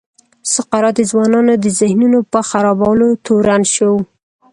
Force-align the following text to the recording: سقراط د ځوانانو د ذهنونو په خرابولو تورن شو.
سقراط 0.53 0.95
د 0.97 1.01
ځوانانو 1.11 1.53
د 1.63 1.65
ذهنونو 1.79 2.19
په 2.31 2.39
خرابولو 2.49 3.07
تورن 3.25 3.61
شو. 3.73 3.91